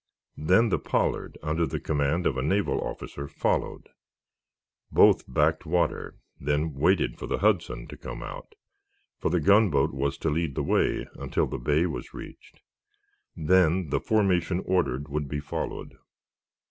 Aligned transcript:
Then 0.39 0.69
the 0.69 0.79
"Pollard," 0.79 1.37
under 1.43 1.67
command 1.79 2.25
of 2.25 2.35
a 2.35 2.41
naval 2.41 2.81
officer, 2.81 3.27
followed. 3.27 3.89
Both 4.91 5.31
backed 5.31 5.63
water, 5.67 6.15
then 6.39 6.73
waited 6.73 7.19
for 7.19 7.27
the 7.27 7.37
"Hudson" 7.37 7.85
to 7.87 7.97
come 7.97 8.23
out, 8.23 8.55
for 9.19 9.29
the 9.29 9.39
gunboat 9.39 9.93
was 9.93 10.17
to 10.17 10.31
lead 10.31 10.55
the 10.55 10.63
way 10.63 11.05
until 11.19 11.45
the 11.45 11.59
Bay 11.59 11.85
was 11.85 12.15
reached. 12.15 12.61
Then 13.35 13.91
the 13.91 13.99
formation 13.99 14.63
ordered 14.65 15.07
would 15.07 15.27
be 15.27 15.39
followed. 15.39 15.93